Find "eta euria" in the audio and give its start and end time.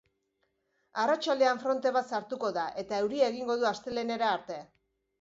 2.87-3.31